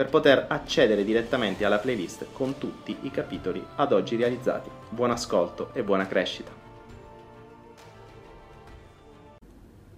per 0.00 0.08
poter 0.08 0.46
accedere 0.48 1.04
direttamente 1.04 1.62
alla 1.66 1.76
playlist 1.76 2.28
con 2.32 2.56
tutti 2.56 2.96
i 3.02 3.10
capitoli 3.10 3.62
ad 3.76 3.92
oggi 3.92 4.16
realizzati. 4.16 4.70
Buon 4.88 5.10
ascolto 5.10 5.72
e 5.74 5.82
buona 5.82 6.06
crescita! 6.06 6.50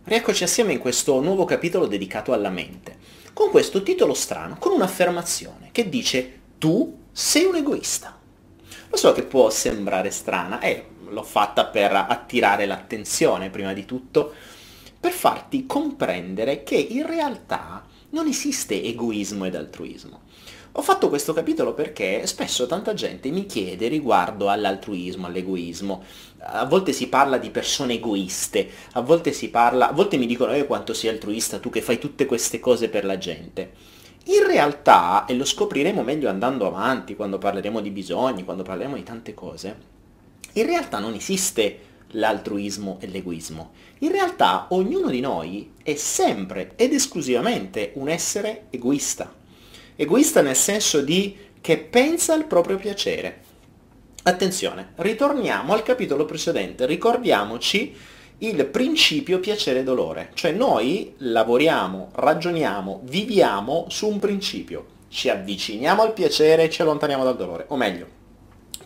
Rieccoci 0.03 0.43
assieme 0.43 0.73
in 0.73 0.81
questo 0.81 1.21
nuovo 1.21 1.45
capitolo 1.45 1.87
dedicato 1.87 2.33
alla 2.33 2.51
mente, 2.51 2.97
con 3.33 3.51
questo 3.51 3.85
titolo 3.85 4.13
strano, 4.13 4.57
con 4.59 4.73
un'affermazione 4.73 5.69
che 5.71 5.89
dice 5.89 6.41
tu 6.59 7.05
sei 7.13 7.45
un 7.45 7.55
egoista. 7.55 8.19
Lo 8.89 8.97
so 8.97 9.13
che 9.13 9.23
può 9.23 9.51
sembrare 9.51 10.11
strana 10.11 10.59
e 10.59 10.85
l'ho 11.11 11.23
fatta 11.23 11.67
per 11.67 11.95
attirare 11.95 12.67
l'attenzione 12.67 13.51
prima 13.51 13.73
di 13.73 13.85
tutto, 13.85 14.33
per 14.99 15.13
farti 15.13 15.65
comprendere 15.65 16.65
che 16.65 16.75
in 16.75 17.07
realtà 17.07 17.91
non 18.13 18.27
esiste 18.27 18.83
egoismo 18.83 19.45
ed 19.45 19.55
altruismo. 19.55 20.21
Ho 20.77 20.81
fatto 20.81 21.11
questo 21.11 21.35
capitolo 21.35 21.75
perché 21.75 22.27
spesso 22.27 22.67
tanta 22.67 22.95
gente 22.95 23.31
mi 23.31 23.45
chiede 23.45 23.89
riguardo 23.89 24.49
all'altruismo, 24.49 25.27
all'egoismo. 25.27 26.03
A 26.39 26.65
volte 26.65 26.93
si 26.93 27.09
parla 27.09 27.37
di 27.37 27.51
persone 27.51 27.95
egoiste, 27.95 28.71
a 28.93 29.03
volte 29.03 29.33
si 29.33 29.51
parla, 29.51 29.91
a 29.91 29.93
volte 29.93 30.17
mi 30.17 30.25
dicono 30.25 30.53
eh 30.53 30.65
quanto 30.65 30.95
sei 30.95 31.11
altruista 31.11 31.59
tu 31.59 31.69
che 31.69 31.83
fai 31.83 31.99
tutte 31.99 32.25
queste 32.25 32.59
cose 32.59 32.89
per 32.89 33.05
la 33.05 33.19
gente. 33.19 33.73
In 34.27 34.47
realtà, 34.47 35.27
e 35.27 35.35
lo 35.35 35.45
scopriremo 35.45 36.03
meglio 36.03 36.31
andando 36.31 36.67
avanti, 36.67 37.17
quando 37.17 37.37
parleremo 37.37 37.81
di 37.81 37.91
bisogni, 37.91 38.45
quando 38.45 38.63
parleremo 38.63 38.95
di 38.95 39.03
tante 39.03 39.35
cose, 39.35 39.77
in 40.53 40.65
realtà 40.65 41.01
non 41.01 41.13
esiste 41.13 41.91
l'altruismo 42.13 42.99
e 43.01 43.07
l'egoismo. 43.07 43.73
In 43.99 44.11
realtà 44.11 44.67
ognuno 44.71 45.09
di 45.09 45.21
noi 45.21 45.73
è 45.83 45.95
sempre 45.95 46.73
ed 46.77 46.93
esclusivamente 46.93 47.93
un 47.95 48.09
essere 48.09 48.67
egoista. 48.71 49.33
Egoista 49.97 50.41
nel 50.41 50.57
senso 50.57 51.01
di 51.03 51.37
che 51.61 51.79
pensa 51.79 52.35
al 52.35 52.47
proprio 52.47 52.77
piacere. 52.77 53.41
Attenzione, 54.25 54.93
ritorniamo 54.97 55.73
al 55.73 55.83
capitolo 55.83 56.25
precedente, 56.25 56.87
ricordiamoci 56.87 57.95
il 58.39 58.67
principio 58.67 59.39
piacere-dolore, 59.39 60.31
cioè 60.35 60.51
noi 60.51 61.15
lavoriamo, 61.19 62.11
ragioniamo, 62.15 63.03
viviamo 63.05 63.87
su 63.89 64.09
un 64.09 64.19
principio, 64.19 64.87
ci 65.09 65.29
avviciniamo 65.29 66.03
al 66.03 66.13
piacere 66.13 66.65
e 66.65 66.71
ci 66.71 66.83
allontaniamo 66.83 67.23
dal 67.23 67.37
dolore, 67.37 67.67
o 67.69 67.77
meglio, 67.77 68.07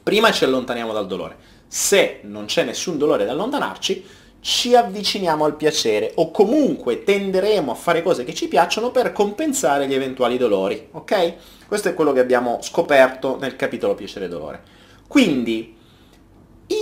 prima 0.03 0.31
ci 0.31 0.45
allontaniamo 0.45 0.93
dal 0.93 1.07
dolore, 1.07 1.37
se 1.67 2.21
non 2.23 2.47
c'è 2.47 2.65
nessun 2.65 2.99
dolore 2.99 3.25
da 3.25 3.33
allontanarci, 3.33 4.05
ci 4.41 4.77
avviciniamo 4.77 5.45
al 5.45 5.57
piacere 5.57 6.13
o 6.17 6.31
comunque 6.31 7.03
tenderemo 7.03 7.73
a 7.73 7.75
fare 7.75 8.03
cose 8.03 8.23
che 8.23 8.33
ci 8.33 8.47
piacciono 8.47 8.93
per 8.93 9.13
compensare 9.13 9.89
gli 9.89 9.95
eventuali 9.95 10.39
dolori, 10.39 10.89
ok? 10.93 11.35
Questo 11.67 11.89
è 11.89 11.95
quello 11.95 12.13
che 12.13 12.21
abbiamo 12.21 12.61
scoperto 12.63 13.39
nel 13.41 13.57
capitolo 13.57 13.97
piacere 13.97 14.27
e 14.27 14.29
dolore. 14.29 14.63
Quindi 15.09 15.77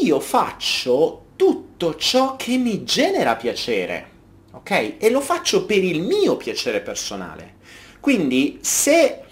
io 0.02 0.20
faccio 0.20 1.24
tutto 1.36 1.96
ciò 1.96 2.36
che 2.36 2.56
mi 2.58 2.84
genera 2.84 3.36
piacere, 3.36 4.10
ok? 4.52 4.96
E 4.98 5.10
lo 5.10 5.20
faccio 5.20 5.64
per 5.64 5.82
il 5.82 6.02
mio 6.02 6.36
piacere 6.36 6.80
personale. 6.80 7.54
Quindi 8.00 8.58
se 8.60 9.23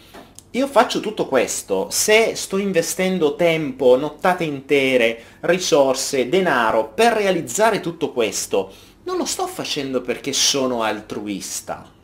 io 0.55 0.67
faccio 0.67 1.01
tutto 1.01 1.27
questo, 1.27 1.89
se 1.91 2.35
sto 2.35 2.59
investendo 2.59 3.37
tempo, 3.37 3.97
nottate 3.97 4.45
intere, 4.45 5.23
risorse, 5.41 6.29
denaro 6.29 6.93
per 6.95 7.15
realizzare 7.15 7.81
tutto 7.81 8.13
questo, 8.13 8.71
non 9.05 9.17
lo 9.17 9.25
sto 9.25 9.47
facendo 9.47 10.03
perché 10.03 10.35
sono 10.35 10.83
altruista. 10.83 12.01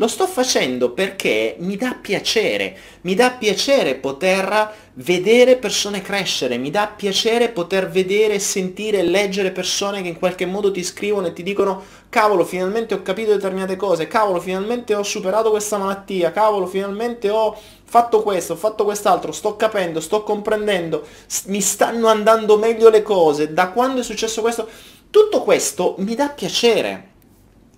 Lo 0.00 0.08
sto 0.08 0.26
facendo 0.26 0.92
perché 0.92 1.56
mi 1.58 1.76
dà 1.76 1.94
piacere, 2.00 2.74
mi 3.02 3.14
dà 3.14 3.32
piacere 3.32 3.96
poter 3.96 4.74
vedere 4.94 5.56
persone 5.56 6.00
crescere, 6.00 6.56
mi 6.56 6.70
dà 6.70 6.86
piacere 6.86 7.50
poter 7.50 7.90
vedere, 7.90 8.38
sentire, 8.38 9.02
leggere 9.02 9.50
persone 9.50 10.00
che 10.00 10.08
in 10.08 10.18
qualche 10.18 10.46
modo 10.46 10.70
ti 10.70 10.82
scrivono 10.82 11.26
e 11.26 11.34
ti 11.34 11.42
dicono 11.42 11.82
cavolo 12.08 12.46
finalmente 12.46 12.94
ho 12.94 13.02
capito 13.02 13.32
determinate 13.32 13.76
cose, 13.76 14.06
cavolo 14.06 14.40
finalmente 14.40 14.94
ho 14.94 15.02
superato 15.02 15.50
questa 15.50 15.76
malattia, 15.76 16.32
cavolo 16.32 16.64
finalmente 16.66 17.28
ho 17.28 17.54
fatto 17.84 18.22
questo, 18.22 18.54
ho 18.54 18.56
fatto 18.56 18.84
quest'altro, 18.84 19.32
sto 19.32 19.56
capendo, 19.56 20.00
sto 20.00 20.22
comprendendo, 20.22 21.06
mi 21.48 21.60
stanno 21.60 22.08
andando 22.08 22.56
meglio 22.56 22.88
le 22.88 23.02
cose, 23.02 23.52
da 23.52 23.68
quando 23.68 24.00
è 24.00 24.02
successo 24.02 24.40
questo, 24.40 24.66
tutto 25.10 25.42
questo 25.42 25.96
mi 25.98 26.14
dà 26.14 26.30
piacere. 26.30 27.09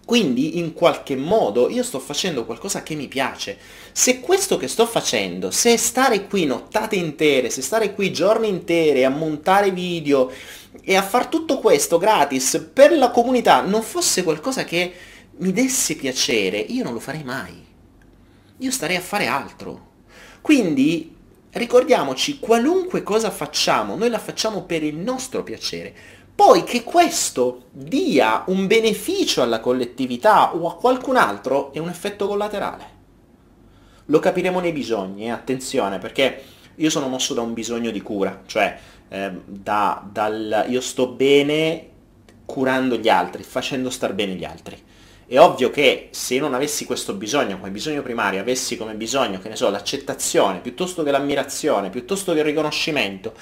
Quindi 0.05 0.59
in 0.59 0.73
qualche 0.73 1.17
modo 1.17 1.71
io 1.71 1.83
sto 1.83 1.99
facendo 1.99 2.45
qualcosa 2.45 2.83
che 2.83 2.95
mi 2.95 3.09
piace. 3.09 3.57
Se 3.93 4.21
questo 4.21 4.57
che 4.57 4.69
sto 4.69 4.85
facendo, 4.85 5.51
se 5.51 5.77
stare 5.77 6.27
qui 6.27 6.45
nottate 6.45 6.97
intere, 6.97 7.51
se 7.51 7.63
stare 7.63 7.95
qui 7.95 8.13
giorni 8.13 8.49
intere 8.49 9.05
a 9.05 9.11
montare 9.11 9.71
video 9.71 10.31
e 10.83 10.97
a 10.97 11.03
far 11.03 11.29
tutto 11.29 11.59
questo 11.59 11.99
gratis 11.99 12.71
per 12.73 12.93
la 12.93 13.11
comunità 13.11 13.61
non 13.61 13.83
fosse 13.83 14.23
qualcosa 14.25 14.65
che 14.65 14.93
mi 15.39 15.53
desse 15.53 15.95
piacere, 15.95 16.59
io 16.59 16.85
non 16.85 16.93
lo 16.93 17.01
farei 17.01 17.23
mai. 17.23 17.65
Io 18.59 18.71
starei 18.71 18.97
a 18.97 19.01
fare 19.01 19.27
altro. 19.27 19.91
Quindi 20.41 21.15
ricordiamoci, 21.53 22.39
qualunque 22.39 23.03
cosa 23.03 23.31
facciamo, 23.31 23.97
noi 23.97 24.09
la 24.11 24.19
facciamo 24.19 24.65
per 24.65 24.83
il 24.83 24.97
nostro 24.97 25.43
piacere. 25.43 25.95
Poi 26.35 26.65
che 26.65 26.83
questo 26.83 27.65
dia 27.71 28.45
un 28.47 28.67
beneficio 28.67 29.43
alla 29.43 29.61
collettività 29.61 30.55
o 30.55 30.69
a 30.69 30.77
qualcun 30.77 31.17
altro 31.17 31.73
è 31.73 31.79
un 31.79 31.89
effetto 31.89 32.27
collaterale. 32.27 33.01
Lo 34.07 34.19
capiremo 34.19 34.59
nei 34.59 34.73
bisogni, 34.73 35.27
eh? 35.27 35.31
attenzione, 35.31 35.99
perché 35.99 36.43
io 36.77 36.91
sono 36.91 37.09
mosso 37.09 37.35
da 37.35 37.43
un 37.43 37.53
bisogno 37.53 37.91
di 37.91 38.01
cura, 38.01 38.43
cioè 38.47 38.77
eh, 39.09 39.31
da, 39.45 40.03
dal 40.11 40.67
io 40.69 40.81
sto 40.81 41.09
bene 41.09 41.89
curando 42.45 42.97
gli 42.97 43.09
altri, 43.09 43.43
facendo 43.43 43.91
star 43.91 44.15
bene 44.15 44.35
gli 44.35 44.45
altri. 44.45 44.83
È 45.27 45.39
ovvio 45.39 45.71
che 45.71 46.09
se 46.11 46.39
non 46.39 46.53
avessi 46.53 46.85
questo 46.85 47.15
bisogno 47.15 47.59
come 47.59 47.71
bisogno 47.71 48.03
primario, 48.03 48.41
avessi 48.41 48.77
come 48.77 48.95
bisogno, 48.95 49.39
che 49.39 49.49
ne 49.49 49.57
so, 49.57 49.71
l'accettazione, 49.71 50.61
piuttosto 50.61 51.03
che 51.03 51.11
l'ammirazione, 51.11 51.89
piuttosto 51.89 52.33
che 52.33 52.41
il 52.41 52.45
riconoscimento, 52.45 53.33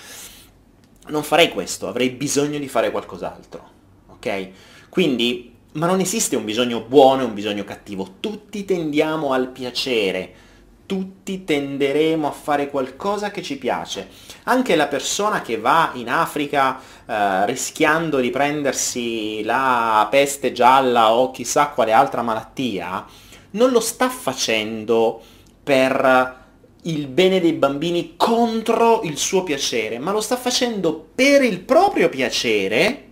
non 1.10 1.22
farei 1.22 1.50
questo, 1.50 1.88
avrei 1.88 2.10
bisogno 2.10 2.58
di 2.58 2.68
fare 2.68 2.90
qualcos'altro. 2.90 3.68
Ok? 4.08 4.48
Quindi, 4.88 5.54
ma 5.72 5.86
non 5.86 6.00
esiste 6.00 6.36
un 6.36 6.44
bisogno 6.44 6.80
buono 6.80 7.22
e 7.22 7.26
un 7.26 7.34
bisogno 7.34 7.64
cattivo, 7.64 8.14
tutti 8.20 8.64
tendiamo 8.64 9.32
al 9.32 9.48
piacere 9.48 10.48
tutti 10.90 11.44
tenderemo 11.44 12.26
a 12.26 12.32
fare 12.32 12.68
qualcosa 12.68 13.30
che 13.30 13.42
ci 13.42 13.58
piace. 13.58 14.08
Anche 14.46 14.74
la 14.74 14.88
persona 14.88 15.40
che 15.40 15.56
va 15.56 15.92
in 15.94 16.10
Africa 16.10 16.80
eh, 17.06 17.46
rischiando 17.46 18.18
di 18.18 18.30
prendersi 18.30 19.44
la 19.44 20.08
peste 20.10 20.50
gialla 20.50 21.12
o 21.12 21.30
chissà 21.30 21.68
quale 21.68 21.92
altra 21.92 22.22
malattia, 22.22 23.06
non 23.50 23.70
lo 23.70 23.78
sta 23.78 24.08
facendo 24.08 25.22
per 25.62 26.39
il 26.82 27.08
bene 27.08 27.40
dei 27.40 27.52
bambini 27.52 28.14
contro 28.16 29.02
il 29.02 29.18
suo 29.18 29.42
piacere, 29.42 29.98
ma 29.98 30.12
lo 30.12 30.20
sta 30.20 30.36
facendo 30.36 31.08
per 31.14 31.42
il 31.42 31.60
proprio 31.60 32.08
piacere, 32.08 33.08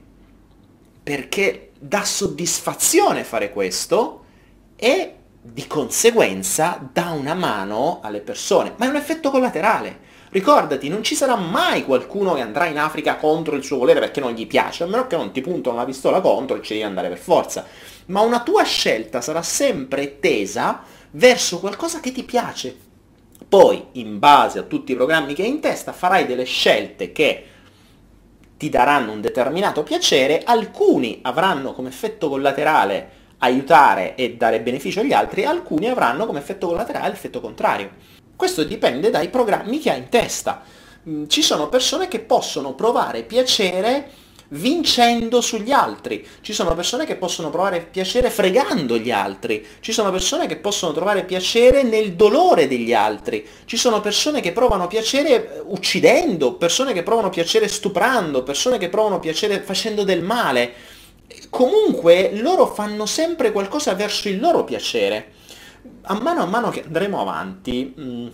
perché 1.02 1.70
dà 1.78 2.04
soddisfazione 2.04 3.24
fare 3.24 3.52
questo 3.52 4.24
e 4.76 5.14
di 5.40 5.66
conseguenza 5.66 6.88
dà 6.92 7.10
una 7.10 7.34
mano 7.34 8.00
alle 8.02 8.20
persone, 8.20 8.74
ma 8.76 8.86
è 8.86 8.88
un 8.88 8.96
effetto 8.96 9.30
collaterale. 9.30 10.06
Ricordati, 10.30 10.88
non 10.88 11.02
ci 11.02 11.14
sarà 11.14 11.36
mai 11.36 11.84
qualcuno 11.84 12.34
che 12.34 12.42
andrà 12.42 12.66
in 12.66 12.78
Africa 12.78 13.16
contro 13.16 13.56
il 13.56 13.64
suo 13.64 13.78
volere 13.78 14.00
perché 14.00 14.20
non 14.20 14.32
gli 14.32 14.46
piace, 14.46 14.84
a 14.84 14.86
meno 14.86 15.06
che 15.06 15.16
non 15.16 15.32
ti 15.32 15.40
puntano 15.40 15.76
una 15.76 15.86
pistola 15.86 16.20
contro 16.20 16.56
e 16.56 16.62
ci 16.62 16.74
devi 16.74 16.84
andare 16.84 17.08
per 17.08 17.18
forza. 17.18 17.64
Ma 18.06 18.20
una 18.20 18.42
tua 18.42 18.62
scelta 18.62 19.22
sarà 19.22 19.42
sempre 19.42 20.18
tesa 20.20 20.82
verso 21.12 21.60
qualcosa 21.60 22.00
che 22.00 22.12
ti 22.12 22.24
piace. 22.24 22.87
Poi, 23.48 23.86
in 23.92 24.18
base 24.18 24.58
a 24.58 24.62
tutti 24.62 24.92
i 24.92 24.94
programmi 24.94 25.32
che 25.32 25.42
hai 25.42 25.48
in 25.48 25.60
testa, 25.60 25.92
farai 25.92 26.26
delle 26.26 26.44
scelte 26.44 27.12
che 27.12 27.44
ti 28.58 28.68
daranno 28.68 29.12
un 29.12 29.22
determinato 29.22 29.82
piacere, 29.82 30.42
alcuni 30.44 31.20
avranno 31.22 31.72
come 31.72 31.88
effetto 31.88 32.28
collaterale 32.28 33.16
aiutare 33.38 34.16
e 34.16 34.34
dare 34.34 34.60
beneficio 34.60 35.00
agli 35.00 35.12
altri, 35.12 35.44
alcuni 35.44 35.88
avranno 35.88 36.26
come 36.26 36.40
effetto 36.40 36.66
collaterale 36.66 37.08
l'effetto 37.08 37.40
contrario. 37.40 37.90
Questo 38.36 38.64
dipende 38.64 39.10
dai 39.10 39.28
programmi 39.30 39.78
che 39.78 39.92
hai 39.92 39.98
in 39.98 40.08
testa. 40.08 40.62
Mm, 41.08 41.26
ci 41.28 41.40
sono 41.40 41.68
persone 41.68 42.08
che 42.08 42.20
possono 42.20 42.74
provare 42.74 43.22
piacere 43.22 44.10
vincendo 44.50 45.40
sugli 45.40 45.72
altri, 45.72 46.26
ci 46.40 46.52
sono 46.52 46.74
persone 46.74 47.04
che 47.04 47.16
possono 47.16 47.50
provare 47.50 47.86
piacere 47.90 48.30
fregando 48.30 48.96
gli 48.96 49.10
altri, 49.10 49.64
ci 49.80 49.92
sono 49.92 50.10
persone 50.10 50.46
che 50.46 50.56
possono 50.56 50.92
trovare 50.92 51.24
piacere 51.24 51.82
nel 51.82 52.14
dolore 52.14 52.66
degli 52.66 52.94
altri, 52.94 53.46
ci 53.66 53.76
sono 53.76 54.00
persone 54.00 54.40
che 54.40 54.52
provano 54.52 54.86
piacere 54.86 55.62
uccidendo, 55.66 56.54
persone 56.54 56.92
che 56.92 57.02
provano 57.02 57.28
piacere 57.28 57.68
stuprando, 57.68 58.42
persone 58.42 58.78
che 58.78 58.88
provano 58.88 59.20
piacere 59.20 59.60
facendo 59.60 60.04
del 60.04 60.22
male. 60.22 60.72
Comunque 61.50 62.30
loro 62.34 62.66
fanno 62.66 63.04
sempre 63.04 63.52
qualcosa 63.52 63.94
verso 63.94 64.28
il 64.28 64.40
loro 64.40 64.64
piacere. 64.64 65.32
A 66.02 66.18
mano 66.18 66.42
a 66.42 66.46
mano 66.46 66.70
che 66.70 66.84
andremo 66.84 67.20
avanti, 67.20 67.92
mh, 67.94 68.02
mm, 68.02 68.26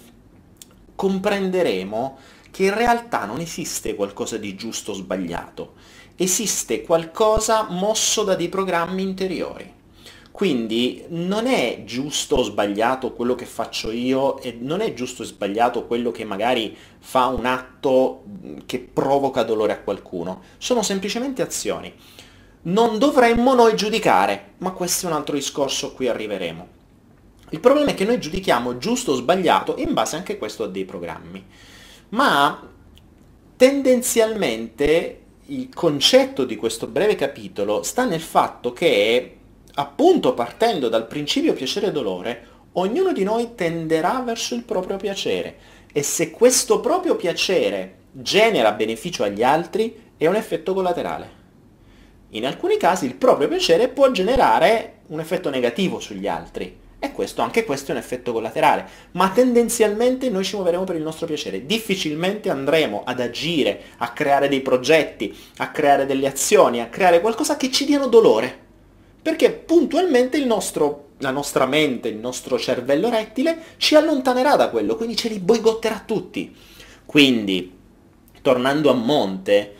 comprenderemo 0.94 2.18
che 2.52 2.66
in 2.66 2.74
realtà 2.74 3.24
non 3.24 3.40
esiste 3.40 3.96
qualcosa 3.96 4.36
di 4.36 4.54
giusto 4.54 4.92
o 4.92 4.94
sbagliato 4.94 5.72
esiste 6.16 6.82
qualcosa 6.82 7.66
mosso 7.70 8.22
da 8.22 8.34
dei 8.34 8.48
programmi 8.48 9.02
interiori. 9.02 9.72
Quindi 10.30 11.04
non 11.10 11.46
è 11.46 11.82
giusto 11.84 12.36
o 12.36 12.42
sbagliato 12.42 13.12
quello 13.12 13.36
che 13.36 13.46
faccio 13.46 13.92
io 13.92 14.40
e 14.40 14.56
non 14.60 14.80
è 14.80 14.92
giusto 14.92 15.22
o 15.22 15.24
sbagliato 15.24 15.86
quello 15.86 16.10
che 16.10 16.24
magari 16.24 16.76
fa 16.98 17.26
un 17.26 17.46
atto 17.46 18.24
che 18.66 18.80
provoca 18.80 19.44
dolore 19.44 19.74
a 19.74 19.80
qualcuno. 19.80 20.42
Sono 20.58 20.82
semplicemente 20.82 21.40
azioni. 21.40 21.94
Non 22.62 22.98
dovremmo 22.98 23.54
noi 23.54 23.76
giudicare, 23.76 24.54
ma 24.58 24.72
questo 24.72 25.06
è 25.06 25.10
un 25.10 25.16
altro 25.16 25.36
discorso, 25.36 25.92
qui 25.92 26.08
arriveremo. 26.08 26.68
Il 27.50 27.60
problema 27.60 27.90
è 27.90 27.94
che 27.94 28.04
noi 28.04 28.18
giudichiamo 28.18 28.78
giusto 28.78 29.12
o 29.12 29.14
sbagliato 29.14 29.76
in 29.78 29.92
base 29.92 30.16
anche 30.16 30.36
questo 30.36 30.64
a 30.64 30.68
dei 30.68 30.84
programmi. 30.84 31.46
Ma 32.08 32.60
tendenzialmente 33.56 35.23
il 35.46 35.68
concetto 35.74 36.44
di 36.44 36.56
questo 36.56 36.86
breve 36.86 37.16
capitolo 37.16 37.82
sta 37.82 38.04
nel 38.04 38.20
fatto 38.20 38.72
che, 38.72 39.36
appunto 39.74 40.32
partendo 40.32 40.88
dal 40.88 41.06
principio 41.06 41.52
piacere 41.52 41.88
e 41.88 41.92
dolore, 41.92 42.48
ognuno 42.72 43.12
di 43.12 43.24
noi 43.24 43.54
tenderà 43.54 44.22
verso 44.24 44.54
il 44.54 44.62
proprio 44.62 44.96
piacere 44.96 45.56
e 45.92 46.02
se 46.02 46.30
questo 46.30 46.80
proprio 46.80 47.16
piacere 47.16 47.96
genera 48.10 48.72
beneficio 48.72 49.22
agli 49.22 49.42
altri 49.42 50.12
è 50.16 50.26
un 50.26 50.36
effetto 50.36 50.72
collaterale. 50.72 51.42
In 52.30 52.46
alcuni 52.46 52.76
casi 52.78 53.04
il 53.04 53.14
proprio 53.14 53.48
piacere 53.48 53.88
può 53.88 54.10
generare 54.10 55.00
un 55.08 55.20
effetto 55.20 55.50
negativo 55.50 56.00
sugli 56.00 56.26
altri 56.26 56.82
e 57.04 57.12
questo, 57.12 57.42
anche 57.42 57.64
questo 57.64 57.90
è 57.90 57.94
un 57.94 58.00
effetto 58.00 58.32
collaterale, 58.32 58.86
ma 59.12 59.30
tendenzialmente 59.30 60.30
noi 60.30 60.44
ci 60.44 60.54
muoveremo 60.54 60.84
per 60.84 60.96
il 60.96 61.02
nostro 61.02 61.26
piacere, 61.26 61.66
difficilmente 61.66 62.50
andremo 62.50 63.02
ad 63.04 63.20
agire, 63.20 63.80
a 63.98 64.12
creare 64.12 64.48
dei 64.48 64.60
progetti, 64.60 65.36
a 65.58 65.70
creare 65.70 66.06
delle 66.06 66.26
azioni, 66.26 66.80
a 66.80 66.88
creare 66.88 67.20
qualcosa 67.20 67.56
che 67.56 67.70
ci 67.70 67.84
diano 67.84 68.06
dolore, 68.06 68.62
perché 69.20 69.50
puntualmente 69.52 70.42
nostro, 70.44 71.08
la 71.18 71.30
nostra 71.30 71.66
mente, 71.66 72.08
il 72.08 72.16
nostro 72.16 72.58
cervello 72.58 73.08
rettile 73.08 73.58
ci 73.76 73.94
allontanerà 73.94 74.56
da 74.56 74.68
quello, 74.68 74.96
quindi 74.96 75.16
ce 75.16 75.28
li 75.28 75.38
boigotterà 75.38 76.02
tutti. 76.04 76.54
Quindi, 77.06 77.72
tornando 78.42 78.90
a 78.90 78.94
monte, 78.94 79.74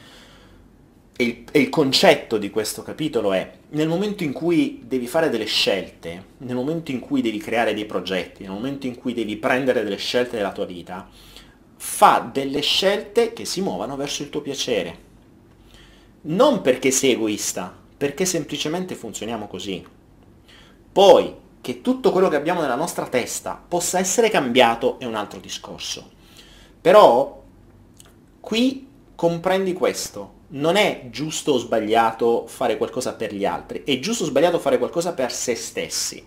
il, 1.16 1.44
il, 1.52 1.68
concetto 1.68 2.38
di 2.38 2.50
questo 2.50 2.82
capitolo 2.82 3.32
è, 3.32 3.50
nel 3.74 3.88
momento 3.88 4.22
in 4.22 4.32
cui 4.32 4.82
devi 4.84 5.06
fare 5.08 5.28
delle 5.28 5.46
scelte, 5.46 6.26
nel 6.38 6.54
momento 6.54 6.92
in 6.92 7.00
cui 7.00 7.20
devi 7.22 7.38
creare 7.38 7.74
dei 7.74 7.86
progetti, 7.86 8.42
nel 8.42 8.52
momento 8.52 8.86
in 8.86 8.96
cui 8.96 9.14
devi 9.14 9.36
prendere 9.36 9.82
delle 9.82 9.96
scelte 9.96 10.36
nella 10.36 10.52
tua 10.52 10.64
vita, 10.64 11.08
fa 11.76 12.30
delle 12.32 12.60
scelte 12.60 13.32
che 13.32 13.44
si 13.44 13.60
muovano 13.60 13.96
verso 13.96 14.22
il 14.22 14.30
tuo 14.30 14.42
piacere. 14.42 14.98
Non 16.22 16.60
perché 16.60 16.92
sei 16.92 17.12
egoista, 17.12 17.76
perché 17.96 18.24
semplicemente 18.24 18.94
funzioniamo 18.94 19.48
così. 19.48 19.84
Poi, 20.92 21.34
che 21.60 21.80
tutto 21.80 22.12
quello 22.12 22.28
che 22.28 22.36
abbiamo 22.36 22.60
nella 22.60 22.76
nostra 22.76 23.08
testa 23.08 23.60
possa 23.66 23.98
essere 23.98 24.30
cambiato 24.30 25.00
è 25.00 25.04
un 25.04 25.16
altro 25.16 25.40
discorso. 25.40 26.10
Però, 26.80 27.42
qui 28.38 28.86
comprendi 29.16 29.72
questo, 29.72 30.33
non 30.54 30.76
è 30.76 31.06
giusto 31.10 31.52
o 31.52 31.58
sbagliato 31.58 32.46
fare 32.46 32.76
qualcosa 32.76 33.14
per 33.14 33.34
gli 33.34 33.44
altri, 33.44 33.82
è 33.84 33.98
giusto 33.98 34.24
o 34.24 34.26
sbagliato 34.26 34.58
fare 34.58 34.78
qualcosa 34.78 35.12
per 35.12 35.32
se 35.32 35.54
stessi. 35.54 36.24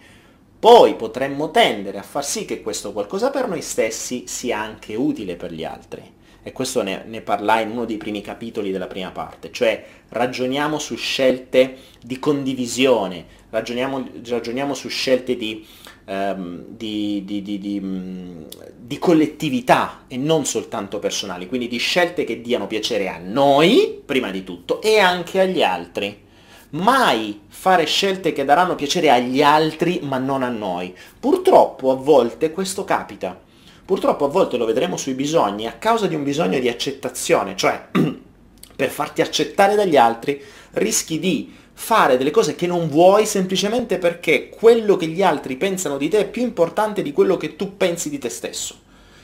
Poi 0.60 0.96
potremmo 0.96 1.52
tendere 1.52 2.00
a 2.00 2.04
far 2.04 2.26
sì 2.26 2.46
che 2.46 2.62
questo 2.62 2.92
qualcosa 2.92 3.30
per 3.30 3.48
noi 3.48 3.62
stessi 3.62 4.26
sia 4.28 4.60
anche 4.60 4.96
utile 4.96 5.36
per 5.36 5.54
gli 5.54 5.64
altri. 5.64 6.16
E 6.48 6.54
questo 6.54 6.82
ne, 6.82 7.04
ne 7.06 7.20
parlai 7.20 7.64
in 7.64 7.72
uno 7.72 7.84
dei 7.84 7.98
primi 7.98 8.22
capitoli 8.22 8.72
della 8.72 8.88
prima 8.88 9.12
parte, 9.12 9.52
cioè 9.52 9.84
ragioniamo 10.08 10.80
su 10.80 10.96
scelte 10.96 11.76
di 12.02 12.20
condivisione, 12.20 13.26
ragioniamo, 13.50 14.08
ragioniamo 14.26 14.74
su 14.74 14.88
scelte 14.88 15.36
di 15.36 15.66
ehm, 16.06 16.64
di, 16.70 17.26
di, 17.26 17.82
mm, 17.84 18.44
di, 18.78 18.98
collettività 18.98 20.06
e 20.08 20.16
non 20.16 20.46
soltanto 20.46 21.00
personali, 21.00 21.48
quindi 21.48 21.68
di 21.68 21.80
scelte 21.80 22.24
che 22.24 22.40
diano 22.40 22.66
piacere 22.66 23.10
a 23.10 23.18
noi, 23.18 24.02
prima 24.06 24.32
di 24.32 24.46
tutto, 24.46 24.82
e 24.82 25.00
anche 25.00 25.42
agli 25.42 25.62
altri. 25.62 26.24
Mai 26.70 27.42
fare 27.50 27.84
scelte 27.86 28.32
che 28.32 28.46
daranno 28.46 28.76
piacere 28.76 29.10
agli 29.10 29.42
altri 29.42 30.00
ma 30.02 30.18
non 30.18 30.44
a 30.44 30.50
noi. 30.50 30.96
Purtroppo 31.20 31.92
a 31.92 31.96
volte 31.96 32.52
questo 32.52 32.86
capita. 32.86 33.47
Purtroppo 33.88 34.25
a 34.25 34.28
volte 34.28 34.57
lo 34.57 34.66
vedremo 34.66 34.98
sui 34.98 35.13
bisogni 35.13 35.66
a 35.66 35.78
causa 35.80 36.07
di 36.07 36.16
un 36.16 36.25
bisogno 36.25 36.60
di 36.60 36.68
accettazione, 36.68 37.56
cioè 37.56 37.88
per 38.75 38.89
farti 38.89 39.22
accettare 39.22 39.75
dagli 39.75 39.95
altri 39.95 40.44
rischi 40.71 41.19
di 41.19 41.54
fare 41.71 42.18
delle 42.18 42.31
cose 42.31 42.56
che 42.56 42.68
non 42.68 42.90
vuoi 42.90 43.26
semplicemente 43.26 43.97
perché 43.97 44.50
quello 44.50 44.97
che 44.97 45.07
gli 45.07 45.23
altri 45.23 45.56
pensano 45.56 45.95
di 45.95 46.09
te 46.09 46.19
è 46.19 46.30
più 46.30 46.42
importante 46.42 47.02
di 47.02 47.14
quello 47.14 47.38
che 47.38 47.56
tu 47.56 47.78
pensi 47.78 48.09
di 48.09 48.18
te 48.18 48.28
stesso. 48.28 48.76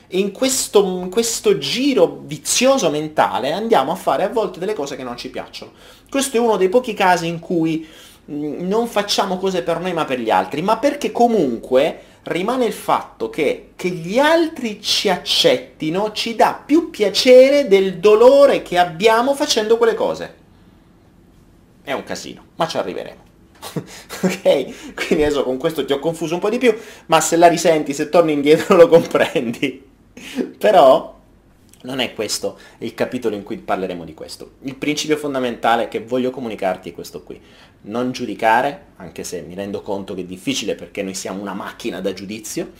E 0.06 0.16
in 0.16 0.32
questo, 0.32 0.82
in 0.82 1.10
questo 1.10 1.58
giro 1.58 2.22
vizioso 2.24 2.88
mentale 2.88 3.52
andiamo 3.52 3.92
a 3.92 3.96
fare 3.96 4.22
a 4.22 4.30
volte 4.30 4.60
delle 4.60 4.72
cose 4.72 4.96
che 4.96 5.02
non 5.02 5.18
ci 5.18 5.28
piacciono. 5.28 5.72
Questo 6.08 6.38
è 6.38 6.40
uno 6.40 6.56
dei 6.56 6.70
pochi 6.70 6.94
casi 6.94 7.26
in 7.26 7.38
cui 7.38 7.86
mm, 8.30 8.66
non 8.66 8.86
facciamo 8.86 9.36
cose 9.36 9.62
per 9.62 9.78
noi 9.78 9.92
ma 9.92 10.06
per 10.06 10.20
gli 10.20 10.30
altri, 10.30 10.62
ma 10.62 10.78
perché 10.78 11.12
comunque 11.12 12.13
rimane 12.24 12.64
il 12.64 12.72
fatto 12.72 13.30
che, 13.30 13.70
che 13.76 13.88
gli 13.88 14.18
altri 14.18 14.80
ci 14.80 15.08
accettino 15.08 16.12
ci 16.12 16.34
dà 16.34 16.60
più 16.64 16.90
piacere 16.90 17.68
del 17.68 17.98
dolore 17.98 18.62
che 18.62 18.78
abbiamo 18.78 19.34
facendo 19.34 19.76
quelle 19.76 19.94
cose 19.94 20.42
è 21.84 21.92
un 21.92 22.02
casino, 22.02 22.46
ma 22.56 22.66
ci 22.66 22.78
arriveremo. 22.78 23.22
ok? 24.22 24.94
Quindi 24.94 25.24
adesso 25.24 25.44
con 25.44 25.58
questo 25.58 25.84
ti 25.84 25.92
ho 25.92 25.98
confuso 25.98 26.34
un 26.34 26.40
po' 26.40 26.48
di 26.48 26.58
più, 26.58 26.74
ma 27.06 27.20
se 27.20 27.36
la 27.36 27.46
risenti, 27.46 27.92
se 27.92 28.08
torni 28.08 28.32
indietro 28.32 28.74
lo 28.74 28.88
comprendi. 28.88 29.84
Però 30.58 31.14
non 31.84 32.00
è 32.00 32.12
questo 32.12 32.58
il 32.78 32.92
capitolo 32.94 33.34
in 33.34 33.42
cui 33.42 33.56
parleremo 33.56 34.04
di 34.04 34.12
questo. 34.12 34.56
Il 34.62 34.76
principio 34.76 35.16
fondamentale 35.16 35.88
che 35.88 36.00
voglio 36.00 36.30
comunicarti 36.30 36.90
è 36.90 36.94
questo 36.94 37.22
qui. 37.22 37.40
Non 37.82 38.12
giudicare, 38.12 38.86
anche 38.96 39.24
se 39.24 39.40
mi 39.42 39.54
rendo 39.54 39.80
conto 39.80 40.14
che 40.14 40.22
è 40.22 40.24
difficile 40.24 40.74
perché 40.74 41.02
noi 41.02 41.14
siamo 41.14 41.40
una 41.40 41.54
macchina 41.54 42.00
da 42.00 42.12
giudizio, 42.12 42.72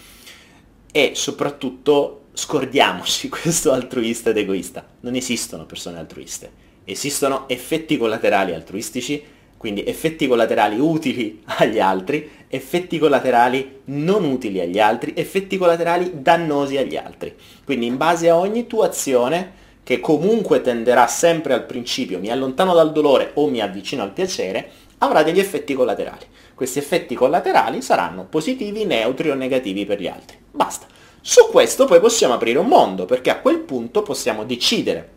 e 0.93 1.13
soprattutto 1.15 2.27
scordiamoci 2.35 3.29
questo 3.31 3.73
altruista 3.73 4.31
ed 4.31 4.39
egoista. 4.39 4.87
Non 5.01 5.15
esistono 5.15 5.67
persone 5.67 5.99
altruiste 5.99 6.65
esistono 6.85 7.49
effetti 7.49 7.97
collaterali 7.97 8.53
altruistici, 8.53 9.23
quindi 9.65 9.83
effetti 9.87 10.29
collaterali 10.29 10.79
utili 10.79 11.41
agli 11.47 11.81
altri, 11.81 12.31
effetti 12.49 12.99
collaterali 12.99 13.81
non 13.85 14.23
utili 14.25 14.61
agli 14.61 14.79
altri, 14.79 15.15
effetti 15.17 15.57
collaterali 15.57 16.21
dannosi 16.21 16.77
agli 16.77 16.97
altri. 16.97 17.35
Quindi 17.65 17.87
in 17.87 17.97
base 17.97 18.29
a 18.29 18.37
ogni 18.37 18.67
tua 18.67 18.89
azione, 18.89 19.53
che 19.83 20.01
comunque 20.01 20.61
tenderà 20.61 21.07
sempre 21.07 21.55
al 21.55 21.65
principio 21.65 22.19
mi 22.19 22.29
allontano 22.31 22.75
dal 22.75 22.93
dolore 22.93 23.31
o 23.37 23.49
mi 23.49 23.63
avvicino 23.63 24.03
al 24.03 24.13
piacere, 24.13 24.71
avrà 24.99 25.23
degli 25.23 25.41
effetti 25.41 25.73
collaterali. 25.73 26.27
Questi 26.55 26.79
effetti 26.79 27.15
collaterali 27.15 27.81
saranno 27.81 28.27
positivi, 28.29 28.85
neutri 28.85 29.31
o 29.31 29.35
negativi 29.35 29.87
per 29.87 29.99
gli 29.99 30.09
altri. 30.09 30.37
Basta. 30.51 30.85
Su 31.23 31.49
questo 31.51 31.87
poi 31.87 32.01
possiamo 32.01 32.35
aprire 32.35 32.59
un 32.59 32.67
mondo, 32.67 33.07
perché 33.07 33.31
a 33.31 33.39
quel 33.39 33.61
punto 33.61 34.03
possiamo 34.03 34.45
decidere 34.45 35.09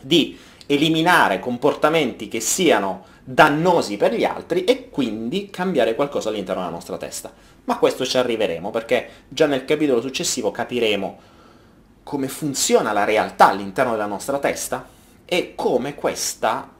di 0.00 0.38
eliminare 0.66 1.38
comportamenti 1.38 2.28
che 2.28 2.40
siano 2.40 3.12
dannosi 3.24 3.96
per 3.96 4.14
gli 4.14 4.24
altri 4.24 4.64
e 4.64 4.90
quindi 4.90 5.48
cambiare 5.48 5.94
qualcosa 5.94 6.28
all'interno 6.28 6.60
della 6.60 6.74
nostra 6.74 6.98
testa. 6.98 7.32
Ma 7.64 7.74
a 7.74 7.78
questo 7.78 8.04
ci 8.04 8.18
arriveremo 8.18 8.70
perché 8.70 9.08
già 9.28 9.46
nel 9.46 9.64
capitolo 9.64 10.02
successivo 10.02 10.50
capiremo 10.50 11.18
come 12.02 12.28
funziona 12.28 12.92
la 12.92 13.04
realtà 13.04 13.48
all'interno 13.48 13.92
della 13.92 14.06
nostra 14.06 14.38
testa 14.38 14.86
e 15.24 15.54
come 15.54 15.94
questa 15.94 16.70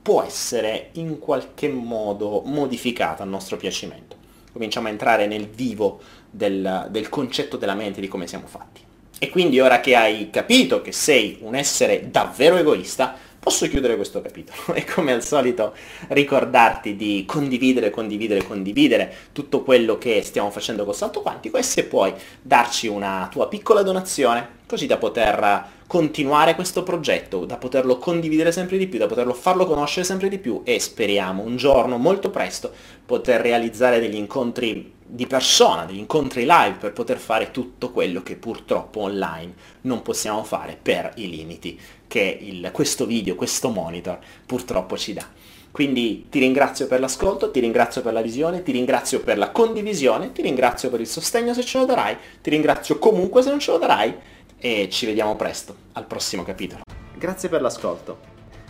può 0.00 0.22
essere 0.22 0.88
in 0.92 1.18
qualche 1.18 1.68
modo 1.68 2.42
modificata 2.46 3.22
a 3.22 3.26
nostro 3.26 3.56
piacimento. 3.56 4.16
Cominciamo 4.52 4.88
a 4.88 4.90
entrare 4.90 5.26
nel 5.26 5.46
vivo 5.46 6.00
del, 6.28 6.88
del 6.90 7.08
concetto 7.08 7.56
della 7.56 7.74
mente, 7.74 8.00
di 8.00 8.08
come 8.08 8.26
siamo 8.26 8.46
fatti. 8.46 8.80
E 9.18 9.30
quindi 9.30 9.60
ora 9.60 9.80
che 9.80 9.94
hai 9.94 10.30
capito 10.30 10.82
che 10.82 10.90
sei 10.90 11.38
un 11.42 11.54
essere 11.54 12.10
davvero 12.10 12.56
egoista, 12.56 13.14
posso 13.42 13.66
chiudere 13.66 13.96
questo 13.96 14.22
capitolo? 14.22 14.74
E 14.78 14.84
come 14.84 15.12
al 15.12 15.24
solito 15.24 15.74
ricordarti 16.08 16.94
di 16.94 17.24
condividere, 17.26 17.90
condividere, 17.90 18.44
condividere 18.44 19.12
tutto 19.32 19.62
quello 19.62 19.98
che 19.98 20.22
stiamo 20.22 20.50
facendo 20.50 20.84
col 20.84 20.94
salto 20.94 21.22
quantico 21.22 21.56
e 21.56 21.62
se 21.62 21.84
puoi 21.84 22.14
darci 22.40 22.86
una 22.86 23.28
tua 23.30 23.48
piccola 23.48 23.82
donazione 23.82 24.60
così 24.66 24.86
da 24.86 24.96
poter 24.96 25.80
continuare 25.88 26.54
questo 26.54 26.82
progetto, 26.84 27.44
da 27.44 27.56
poterlo 27.56 27.98
condividere 27.98 28.52
sempre 28.52 28.78
di 28.78 28.86
più, 28.86 28.98
da 28.98 29.06
poterlo 29.06 29.34
farlo 29.34 29.66
conoscere 29.66 30.06
sempre 30.06 30.28
di 30.28 30.38
più 30.38 30.62
e 30.64 30.78
speriamo 30.78 31.42
un 31.42 31.56
giorno 31.56 31.98
molto 31.98 32.30
presto 32.30 32.72
poter 33.04 33.42
realizzare 33.42 34.00
degli 34.00 34.14
incontri 34.14 35.00
di 35.14 35.26
persona, 35.26 35.84
degli 35.84 35.98
incontri 35.98 36.46
live 36.46 36.76
per 36.80 36.94
poter 36.94 37.18
fare 37.18 37.50
tutto 37.50 37.90
quello 37.90 38.22
che 38.22 38.34
purtroppo 38.34 39.00
online 39.00 39.52
non 39.82 40.00
possiamo 40.00 40.42
fare 40.42 40.78
per 40.80 41.12
i 41.16 41.28
limiti 41.28 41.78
che 42.08 42.38
il, 42.40 42.70
questo 42.72 43.04
video, 43.04 43.34
questo 43.34 43.68
monitor 43.68 44.18
purtroppo 44.46 44.96
ci 44.96 45.12
dà. 45.12 45.26
Quindi 45.70 46.28
ti 46.30 46.38
ringrazio 46.38 46.86
per 46.86 47.00
l'ascolto, 47.00 47.50
ti 47.50 47.60
ringrazio 47.60 48.00
per 48.00 48.14
la 48.14 48.22
visione, 48.22 48.62
ti 48.62 48.72
ringrazio 48.72 49.20
per 49.20 49.36
la 49.36 49.50
condivisione, 49.50 50.32
ti 50.32 50.40
ringrazio 50.40 50.88
per 50.88 51.00
il 51.00 51.06
sostegno 51.06 51.52
se 51.52 51.62
ce 51.62 51.76
lo 51.76 51.84
darai, 51.84 52.16
ti 52.40 52.48
ringrazio 52.48 52.98
comunque 52.98 53.42
se 53.42 53.50
non 53.50 53.58
ce 53.58 53.72
lo 53.72 53.78
darai 53.78 54.14
e 54.56 54.88
ci 54.90 55.04
vediamo 55.04 55.36
presto 55.36 55.76
al 55.92 56.06
prossimo 56.06 56.42
capitolo. 56.42 56.84
Grazie 57.18 57.50
per 57.50 57.60
l'ascolto. 57.60 58.18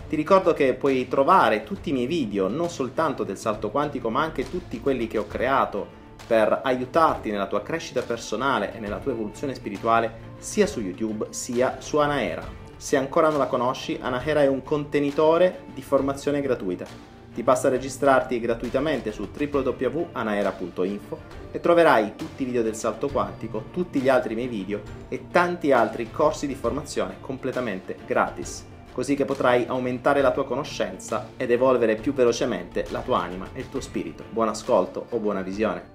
Ti 0.09 0.17
ricordo 0.17 0.53
che 0.55 0.75
puoi 0.75 1.07
trovare 1.07 1.63
tutti 1.63 1.91
i 1.91 1.93
miei 1.93 2.07
video, 2.07 2.49
non 2.49 2.69
soltanto 2.69 3.23
del 3.23 3.39
salto 3.39 3.71
quantico, 3.71 4.11
ma 4.11 4.23
anche 4.23 4.51
tutti 4.51 4.81
quelli 4.81 5.07
che 5.07 5.19
ho 5.19 5.29
creato 5.29 6.01
per 6.33 6.63
aiutarti 6.65 7.31
nella 7.31 7.47
tua 7.47 7.61
crescita 7.61 8.01
personale 8.01 8.75
e 8.75 8.81
nella 8.81 8.97
tua 8.97 9.13
evoluzione 9.13 9.55
spirituale 9.55 10.31
sia 10.39 10.67
su 10.67 10.81
YouTube 10.81 11.27
sia 11.29 11.77
su 11.79 11.99
Anaera. 11.99 12.43
Se 12.75 12.97
ancora 12.97 13.29
non 13.29 13.37
la 13.37 13.49
conosci, 13.49 13.99
Anaera 14.01 14.41
è 14.41 14.47
un 14.47 14.63
contenitore 14.63 15.65
di 15.75 15.83
formazione 15.83 16.41
gratuita 16.41 17.11
ti 17.35 17.43
basta 17.43 17.71
registrarti 17.71 18.39
gratuitamente 18.41 19.11
su 19.11 19.27
www.anaera.info 19.35 21.19
e 21.51 21.61
troverai 21.61 22.15
tutti 22.15 22.43
i 22.43 22.45
video 22.45 22.63
del 22.63 22.75
salto 22.75 23.09
quantico, 23.09 23.65
tutti 23.73 24.01
gli 24.01 24.11
altri 24.11 24.35
miei 24.35 24.49
video 24.49 24.83
e 25.09 25.29
tanti 25.31 25.73
altri 25.73 26.11
corsi 26.11 26.47
di 26.47 26.55
formazione 26.55 27.17
completamente 27.23 27.97
gratis, 28.07 28.67
così 28.93 29.15
che 29.15 29.25
potrai 29.25 29.65
aumentare 29.67 30.21
la 30.21 30.31
tua 30.31 30.45
conoscenza 30.45 31.31
ed 31.39 31.51
evolvere 31.51 31.97
più 31.97 32.13
velocemente 32.13 32.85
la 32.91 33.01
tua 33.01 33.23
anima 33.23 33.49
e 33.55 33.61
il 33.61 33.71
tuo 33.71 33.81
spirito. 33.81 34.25
Buon 34.29 34.49
ascolto 34.49 35.07
o 35.09 35.17
buona 35.17 35.41
visione. 35.41 35.92